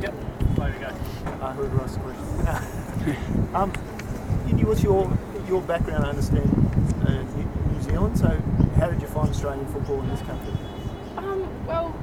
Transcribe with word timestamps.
Yep. 0.00 0.14
Way 0.56 0.72
to 0.72 0.78
go. 0.78 0.86
Uh, 0.86 1.52
whoever 1.52 1.82
asked 1.82 1.98
question. 2.00 3.54
um, 3.54 3.72
Indy, 4.48 4.64
what's 4.64 4.82
your 4.82 5.16
your 5.46 5.60
background? 5.60 6.06
I 6.06 6.08
understand 6.08 6.48
uh, 7.06 7.22
New, 7.36 7.72
New 7.72 7.82
Zealand. 7.82 8.18
So, 8.18 8.28
how 8.76 8.88
did 8.88 9.02
you 9.02 9.08
find 9.08 9.28
Australian 9.28 9.66
football 9.66 10.00
in 10.00 10.08
this 10.08 10.22
country? 10.22 10.54
Um, 11.18 11.66
well, 11.66 11.94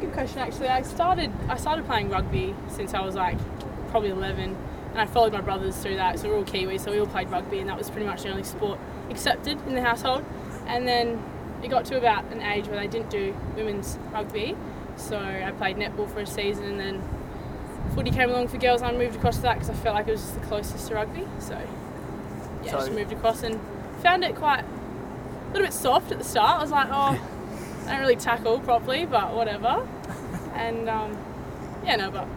good 0.00 0.12
question 0.12 0.40
actually. 0.40 0.68
I 0.68 0.82
started 0.82 1.30
I 1.48 1.56
started 1.56 1.86
playing 1.86 2.10
rugby 2.10 2.56
since 2.68 2.92
I 2.92 3.00
was 3.00 3.14
like 3.14 3.38
probably 3.90 4.10
11, 4.10 4.56
and 4.90 5.00
I 5.00 5.06
followed 5.06 5.32
my 5.32 5.40
brothers 5.40 5.76
through 5.76 5.96
that. 5.96 6.18
So 6.18 6.28
we're 6.28 6.38
all 6.38 6.44
Kiwis, 6.44 6.80
so 6.80 6.90
we 6.90 6.98
all 6.98 7.06
played 7.06 7.30
rugby, 7.30 7.60
and 7.60 7.68
that 7.68 7.78
was 7.78 7.88
pretty 7.88 8.06
much 8.06 8.24
the 8.24 8.30
only 8.30 8.42
sport 8.42 8.80
accepted 9.10 9.64
in 9.68 9.74
the 9.74 9.82
household. 9.82 10.24
And 10.66 10.88
then 10.88 11.22
it 11.62 11.68
got 11.68 11.84
to 11.86 11.98
about 11.98 12.24
an 12.32 12.42
age 12.42 12.66
where 12.66 12.80
they 12.80 12.88
didn't 12.88 13.10
do 13.10 13.36
women's 13.54 13.96
rugby, 14.12 14.56
so 14.96 15.18
I 15.18 15.52
played 15.52 15.76
netball 15.76 16.12
for 16.12 16.18
a 16.18 16.26
season, 16.26 16.64
and 16.64 16.80
then 16.80 17.02
footy 17.94 18.10
came 18.10 18.30
along 18.30 18.48
for 18.48 18.58
girls, 18.58 18.82
and 18.82 18.94
I 18.94 18.98
moved 18.98 19.16
across 19.16 19.36
to 19.36 19.42
that 19.42 19.54
because 19.54 19.70
I 19.70 19.74
felt 19.74 19.94
like 19.94 20.08
it 20.08 20.12
was 20.12 20.20
just 20.22 20.34
the 20.40 20.46
closest 20.46 20.88
to 20.88 20.94
rugby. 20.94 21.26
So 21.38 21.58
yeah, 22.64 22.70
So- 22.72 22.78
just 22.78 22.92
moved 22.92 23.12
across 23.12 23.42
and 23.42 23.60
found 24.02 24.24
it 24.24 24.34
quite 24.36 24.60
a 24.64 25.46
little 25.52 25.66
bit 25.66 25.72
soft 25.72 26.10
at 26.12 26.18
the 26.18 26.24
start. 26.24 26.58
I 26.58 26.62
was 26.62 26.70
like, 26.70 26.88
oh, 26.90 27.18
I 27.86 27.90
don't 27.92 28.00
really 28.00 28.16
tackle 28.16 28.60
properly, 28.60 29.06
but 29.06 29.34
whatever. 29.34 29.86
And 30.54 30.88
um, 30.88 31.18
yeah, 31.84 31.96
no, 31.96 32.12
but 32.12 32.28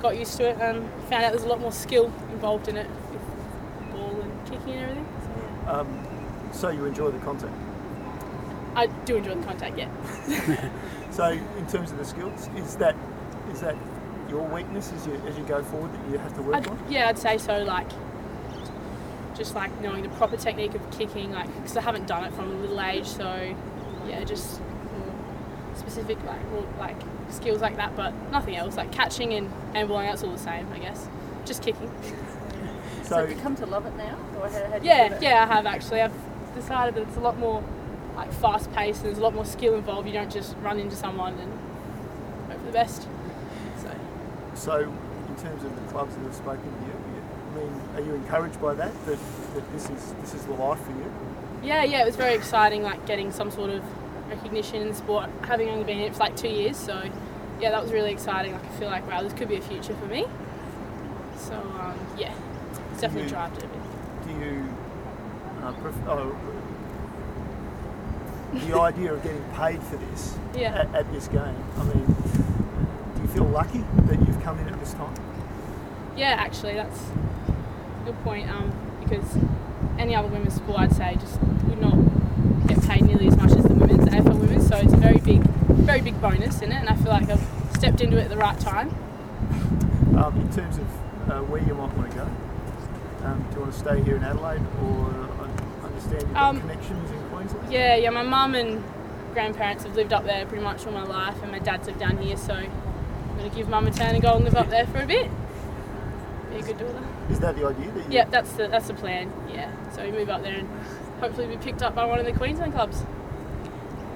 got 0.00 0.16
used 0.16 0.38
to 0.38 0.48
it 0.48 0.56
and 0.58 0.88
found 1.10 1.24
out 1.24 1.32
there's 1.32 1.42
a 1.44 1.48
lot 1.48 1.60
more 1.60 1.70
skill 1.70 2.06
involved 2.32 2.66
in 2.66 2.78
it 2.78 2.86
with 3.12 3.92
ball 3.92 4.18
and 4.22 4.44
kicking 4.46 4.72
and 4.72 4.82
everything. 4.84 5.06
So 5.20 5.30
yeah. 5.68 5.72
Um, 5.80 6.50
so 6.52 6.68
you 6.70 6.86
enjoy 6.86 7.10
the 7.10 7.18
contact? 7.18 7.52
I 8.74 8.86
do 8.86 9.16
enjoy 9.16 9.34
the 9.34 9.44
contact, 9.44 9.76
yeah. 9.76 10.70
So, 11.10 11.24
in 11.30 11.66
terms 11.66 11.90
of 11.90 11.98
the 11.98 12.04
skills, 12.06 12.48
is 12.56 12.76
that 12.76 12.94
is 13.52 13.60
that 13.60 13.76
your 14.28 14.46
weakness 14.46 14.92
as 14.92 15.06
you 15.06 15.14
as 15.26 15.36
you 15.38 15.44
go 15.44 15.62
forward 15.62 15.92
that 15.92 16.10
you 16.10 16.18
have 16.18 16.34
to 16.34 16.42
work 16.42 16.56
I'd, 16.56 16.66
on? 16.68 16.78
yeah, 16.90 17.08
I'd 17.08 17.18
say 17.18 17.38
so. 17.38 17.62
Like, 17.64 17.88
just 19.36 19.54
like 19.54 19.78
knowing 19.80 20.02
the 20.02 20.08
proper 20.10 20.36
technique 20.36 20.74
of 20.74 20.90
kicking, 20.90 21.32
like 21.32 21.54
because 21.56 21.76
I 21.76 21.80
haven't 21.82 22.06
done 22.06 22.24
it 22.24 22.32
from 22.34 22.50
a 22.50 22.54
little 22.54 22.80
age, 22.80 23.06
so 23.06 23.54
yeah, 24.06 24.24
just 24.24 24.60
more 24.60 25.14
specific 25.74 26.22
like 26.24 26.44
more, 26.50 26.66
like 26.78 26.96
skills 27.30 27.60
like 27.60 27.76
that, 27.76 27.96
but 27.96 28.12
nothing 28.30 28.56
else. 28.56 28.76
Like 28.76 28.92
catching 28.92 29.34
and 29.34 29.50
handballing, 29.74 30.08
that's 30.10 30.22
all 30.22 30.32
the 30.32 30.38
same, 30.38 30.66
I 30.72 30.78
guess. 30.78 31.08
Just 31.44 31.62
kicking. 31.62 31.90
So, 33.02 33.14
So, 33.14 33.20
have 33.20 33.30
you 33.30 33.36
come 33.42 33.56
to 33.56 33.64
love 33.64 33.86
it 33.86 33.96
now? 33.96 34.18
Or 34.38 34.50
how, 34.50 34.64
how 34.66 34.78
do 34.78 34.84
you 34.84 34.90
Yeah, 34.90 35.18
yeah, 35.22 35.42
I 35.48 35.54
have 35.54 35.64
actually. 35.64 36.02
I've 36.02 36.12
decided 36.54 36.94
that 36.94 37.08
it's 37.08 37.16
a 37.16 37.20
lot 37.20 37.38
more 37.38 37.64
like 38.16 38.30
fast 38.34 38.70
paced. 38.74 38.98
And 38.98 39.06
there's 39.06 39.18
a 39.18 39.22
lot 39.22 39.34
more 39.34 39.46
skill 39.46 39.74
involved. 39.76 40.06
You 40.06 40.12
don't 40.12 40.30
just 40.30 40.54
run 40.58 40.78
into 40.78 40.94
someone 40.94 41.38
and 41.38 41.50
hope 42.50 42.58
for 42.60 42.66
the 42.66 42.72
best. 42.72 43.08
So 44.58 44.80
in 44.80 45.36
terms 45.36 45.62
of 45.64 45.74
the 45.74 45.92
clubs 45.92 46.14
that 46.16 46.22
have 46.24 46.34
spoken 46.34 46.62
to 46.64 46.86
you, 46.86 46.92
I 46.92 47.58
mean, 47.58 47.80
are 47.94 48.00
you 48.00 48.14
encouraged 48.14 48.60
by 48.60 48.74
that? 48.74 48.92
That, 49.06 49.18
that 49.54 49.72
this 49.72 49.88
is 49.88 50.12
this 50.20 50.34
is 50.34 50.44
the 50.46 50.54
life 50.54 50.80
for 50.80 50.90
you? 50.92 51.12
yeah, 51.62 51.82
yeah, 51.84 52.02
it 52.02 52.06
was 52.06 52.16
very 52.16 52.34
exciting. 52.34 52.82
Like 52.82 53.04
getting 53.06 53.30
some 53.32 53.50
sort 53.50 53.70
of 53.70 53.82
recognition 54.28 54.82
in 54.82 54.88
the 54.88 54.94
sport, 54.94 55.30
having 55.42 55.68
only 55.70 55.84
been 55.84 55.98
in 55.98 56.04
it 56.04 56.12
for 56.14 56.20
like 56.20 56.36
two 56.36 56.48
years. 56.48 56.76
So 56.76 57.02
yeah, 57.60 57.70
that 57.70 57.82
was 57.82 57.92
really 57.92 58.10
exciting. 58.12 58.52
Like 58.52 58.64
I 58.64 58.68
feel 58.78 58.88
like 58.88 59.06
wow, 59.08 59.22
this 59.22 59.32
could 59.32 59.48
be 59.48 59.56
a 59.56 59.60
future 59.62 59.94
for 59.94 60.06
me. 60.06 60.26
So 61.36 61.54
um, 61.54 61.98
yeah, 62.18 62.32
it's 62.92 63.00
definitely 63.00 63.24
You- 63.24 63.28
drived 63.30 63.58
it 63.58 63.64
a 63.64 63.68
bit. 63.68 63.82
Do 64.26 64.44
you 64.44 64.68
uh, 65.62 65.72
pref- 65.74 66.08
oh, 66.08 66.36
the 68.54 68.78
idea 68.78 69.12
of 69.12 69.22
getting 69.22 69.44
paid 69.54 69.80
for 69.84 69.96
this 69.96 70.36
Yeah. 70.56 70.74
at, 70.80 70.94
at 70.94 71.12
this 71.12 71.28
game? 71.28 71.56
I 71.78 71.84
mean, 71.84 72.07
feel 73.38 73.48
lucky 73.50 73.84
that 74.06 74.18
you've 74.26 74.42
come 74.42 74.58
in 74.58 74.68
at 74.68 74.78
this 74.80 74.94
time? 74.94 75.14
Yeah, 76.16 76.34
actually, 76.38 76.74
that's 76.74 77.00
a 77.00 78.04
good 78.04 78.18
point. 78.24 78.50
Um, 78.50 78.72
because 79.00 79.38
any 79.98 80.14
other 80.16 80.28
women's 80.28 80.54
sport, 80.54 80.80
I'd 80.80 80.92
say, 80.92 81.16
just 81.20 81.40
would 81.40 81.80
not 81.80 81.94
get 82.66 82.82
paid 82.82 83.02
nearly 83.02 83.28
as 83.28 83.36
much 83.36 83.52
as 83.52 83.62
the 83.62 83.74
women's, 83.74 84.04
the 84.04 84.10
AFL 84.10 84.40
women's. 84.40 84.66
So 84.66 84.76
it's 84.76 84.92
a 84.92 84.96
very 84.96 85.18
big, 85.18 85.42
very 85.42 86.00
big 86.00 86.20
bonus 86.20 86.60
in 86.62 86.72
it, 86.72 86.76
and 86.76 86.88
I 86.88 86.96
feel 86.96 87.12
like 87.12 87.30
I've 87.30 87.46
stepped 87.76 88.00
into 88.00 88.16
it 88.18 88.22
at 88.24 88.30
the 88.30 88.36
right 88.36 88.58
time. 88.58 88.88
Um, 90.16 90.40
in 90.40 90.52
terms 90.52 90.78
of 90.78 91.30
uh, 91.30 91.40
where 91.42 91.62
you 91.62 91.74
might 91.74 91.96
want 91.96 92.10
to 92.10 92.16
go, 92.16 92.28
um, 93.24 93.46
do 93.50 93.54
you 93.54 93.60
want 93.62 93.72
to 93.72 93.78
stay 93.78 94.02
here 94.02 94.16
in 94.16 94.24
Adelaide, 94.24 94.62
or 94.82 95.28
I 95.82 95.86
understand 95.86 96.22
you've 96.22 96.34
got 96.34 96.42
Um, 96.42 96.60
connections 96.60 97.10
in 97.12 97.20
Queensland? 97.30 97.72
Yeah, 97.72 97.94
yeah. 97.94 98.10
My 98.10 98.24
mum 98.24 98.56
and 98.56 98.82
grandparents 99.32 99.84
have 99.84 99.94
lived 99.94 100.12
up 100.12 100.24
there 100.24 100.44
pretty 100.46 100.64
much 100.64 100.84
all 100.86 100.92
my 100.92 101.04
life, 101.04 101.40
and 101.40 101.52
my 101.52 101.60
dad's 101.60 101.86
lived 101.86 102.00
down 102.00 102.18
here. 102.18 102.36
So 102.36 102.64
I'm 103.38 103.44
gonna 103.44 103.54
give 103.56 103.68
mum 103.68 103.86
a 103.86 103.90
turn 103.92 104.14
and 104.14 104.22
go 104.22 104.34
and 104.34 104.44
live 104.44 104.56
up 104.56 104.68
there 104.68 104.84
for 104.88 104.98
a 104.98 105.06
bit. 105.06 105.30
Be 106.50 106.56
a 106.56 106.62
good 106.62 106.78
daughter. 106.78 107.04
Is 107.30 107.38
that 107.38 107.54
the 107.56 107.66
idea 107.66 107.90
that 107.92 108.04
you? 108.06 108.10
Yeah, 108.10 108.24
that's 108.24 108.50
the 108.52 108.66
that's 108.66 108.88
the 108.88 108.94
plan. 108.94 109.32
Yeah. 109.48 109.70
So 109.92 110.02
we 110.04 110.10
move 110.10 110.28
up 110.28 110.42
there 110.42 110.56
and 110.56 110.68
hopefully 111.20 111.46
be 111.46 111.56
picked 111.56 111.82
up 111.82 111.94
by 111.94 112.04
one 112.04 112.18
of 112.18 112.26
the 112.26 112.32
Queensland 112.32 112.72
clubs. 112.72 113.04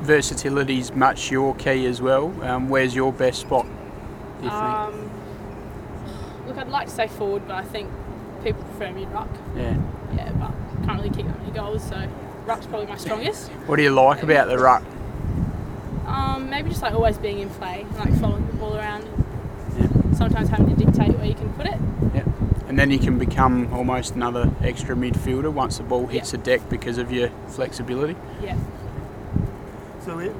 Versatility's 0.00 0.92
much 0.92 1.30
your 1.30 1.54
key 1.54 1.86
as 1.86 2.02
well. 2.02 2.34
Um, 2.42 2.68
where's 2.68 2.96
your 2.96 3.12
best 3.12 3.42
spot? 3.42 3.64
Do 3.64 4.44
you 4.44 4.50
think? 4.50 4.52
Um, 4.52 5.10
look, 6.48 6.58
I'd 6.58 6.68
like 6.68 6.88
to 6.88 6.92
say 6.92 7.06
forward, 7.06 7.46
but 7.46 7.54
I 7.54 7.62
think 7.62 7.88
people 8.42 8.64
prefer 8.64 8.90
mid 8.92 9.08
ruck. 9.12 9.28
Yeah. 9.56 9.76
Yeah, 10.16 10.32
but 10.32 10.50
can't 10.84 11.00
really 11.00 11.14
kick 11.14 11.26
that 11.26 11.38
many 11.38 11.52
goals, 11.52 11.88
so 11.88 12.08
ruck's 12.44 12.66
probably 12.66 12.86
my 12.88 12.96
strongest. 12.96 13.50
What 13.66 13.76
do 13.76 13.82
you 13.84 13.90
like 13.90 14.24
about 14.24 14.48
the 14.48 14.58
ruck? 14.58 14.82
Um, 16.06 16.50
maybe 16.50 16.68
just 16.68 16.82
like 16.82 16.92
always 16.94 17.16
being 17.16 17.38
in 17.38 17.48
play, 17.48 17.86
like 17.96 18.12
following 18.20 18.44
the 18.48 18.52
ball 18.54 18.74
around, 18.76 18.80
Yeah. 18.80 18.80
and 18.80 18.81
sometimes 20.22 20.48
having 20.48 20.76
to 20.76 20.84
dictate 20.84 21.18
where 21.18 21.26
you 21.26 21.34
can 21.34 21.52
put 21.54 21.66
it. 21.66 21.78
Yeah. 22.14 22.24
And 22.68 22.78
then 22.78 22.90
you 22.90 22.98
can 22.98 23.18
become 23.18 23.72
almost 23.72 24.14
another 24.14 24.52
extra 24.62 24.94
midfielder 24.94 25.52
once 25.52 25.78
the 25.78 25.82
ball 25.82 26.06
hits 26.06 26.30
the 26.30 26.38
deck 26.38 26.68
because 26.68 26.98
of 26.98 27.10
your 27.10 27.30
flexibility. 27.48 28.16
Yeah. 28.40 28.56
So 30.04 30.20
it, 30.20 30.30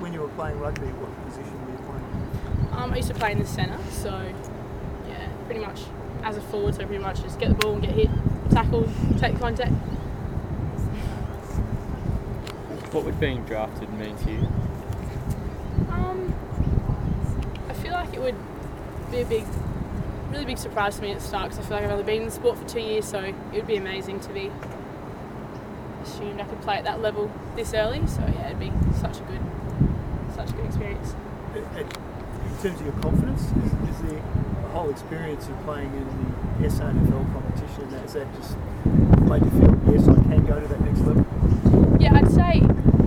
when 0.00 0.12
you 0.12 0.20
were 0.20 0.28
playing 0.28 0.58
rugby, 0.60 0.86
what 0.86 1.10
position 1.26 1.52
were 1.64 1.72
you 1.72 1.78
playing? 1.78 2.82
Um, 2.82 2.92
I 2.92 2.96
used 2.96 3.08
to 3.08 3.14
play 3.14 3.32
in 3.32 3.40
the 3.40 3.46
centre, 3.46 3.78
so 3.90 4.10
yeah, 5.08 5.28
pretty 5.46 5.60
much 5.60 5.80
as 6.22 6.36
a 6.36 6.40
forward, 6.40 6.74
so 6.74 6.86
pretty 6.86 7.02
much 7.02 7.20
just 7.22 7.40
get 7.40 7.48
the 7.48 7.54
ball 7.56 7.74
and 7.74 7.82
get 7.82 7.92
hit, 7.92 8.10
tackle, 8.50 8.88
take 9.18 9.38
contact. 9.38 9.72
What 12.92 13.04
would 13.04 13.18
being 13.18 13.44
drafted 13.44 13.92
mean 13.94 14.16
to 14.18 14.30
you? 14.30 14.48
Um, 15.90 16.34
I 17.68 17.72
feel 17.74 17.92
like 17.92 18.14
it 18.14 18.20
would 18.20 18.36
be 19.12 19.20
a 19.20 19.26
big, 19.26 19.44
really 20.30 20.46
big 20.46 20.56
surprise 20.56 20.96
to 20.96 21.02
me 21.02 21.10
at 21.10 21.18
the 21.18 21.24
start 21.24 21.50
because 21.50 21.58
I 21.58 21.68
feel 21.68 21.76
like 21.76 21.84
I've 21.84 21.92
only 21.92 22.04
been 22.04 22.22
in 22.22 22.28
the 22.28 22.34
sport 22.34 22.58
for 22.58 22.66
two 22.66 22.80
years, 22.80 23.04
so 23.04 23.20
it 23.20 23.34
would 23.52 23.66
be 23.66 23.76
amazing 23.76 24.20
to 24.20 24.32
be 24.32 24.50
assumed 26.02 26.40
I 26.40 26.44
could 26.44 26.62
play 26.62 26.76
at 26.76 26.84
that 26.84 27.02
level 27.02 27.30
this 27.54 27.74
early. 27.74 28.06
So 28.06 28.20
yeah, 28.20 28.46
it'd 28.46 28.58
be 28.58 28.72
such 28.98 29.18
a 29.18 29.22
good, 29.24 29.40
such 30.34 30.48
a 30.48 30.52
good 30.54 30.64
experience. 30.64 31.14
In 31.54 32.62
terms 32.62 32.80
of 32.80 32.86
your 32.86 32.94
confidence, 33.02 33.42
is, 33.42 33.90
is 33.90 34.10
the 34.10 34.18
whole 34.72 34.88
experience 34.88 35.46
of 35.46 35.62
playing 35.64 35.92
in 35.92 36.62
the 36.62 36.68
SANFL 36.68 37.32
competition, 37.34 37.90
has 37.90 38.14
that 38.14 38.34
just 38.36 38.56
made 39.28 39.44
you 39.44 39.50
feel, 39.50 39.78
yes, 39.92 40.08
I 40.08 40.14
can 40.22 40.46
go 40.46 40.58
to 40.58 40.66
that 40.68 40.80
next 40.80 41.00
level? 41.00 41.26
Yeah, 42.00 42.14
I'd 42.14 42.30
say 42.30 42.62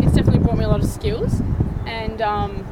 it's 0.06 0.14
definitely 0.14 0.40
brought 0.40 0.58
me 0.58 0.66
a 0.66 0.68
lot 0.68 0.84
of 0.84 0.90
skills, 0.90 1.42
and 1.88 2.22
um, 2.22 2.68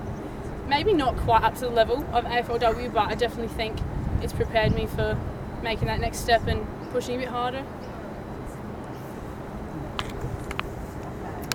maybe 0.68 0.94
not 0.94 1.16
quite 1.18 1.44
up 1.44 1.56
to 1.56 1.62
the 1.62 1.70
level 1.70 2.06
of 2.14 2.26
AFLW, 2.26 2.94
but 2.94 3.10
I 3.10 3.16
definitely 3.16 3.54
think 3.56 3.78
it's 4.22 4.34
prepared 4.34 4.74
me 4.74 4.88
for 4.88 5.18
making 5.62 5.88
that 5.88 6.00
next 6.00 6.20
step 6.20 6.48
and 6.48 6.66
pushing 6.92 7.16
a 7.16 7.20
bit 7.20 7.30
harder 7.30 7.66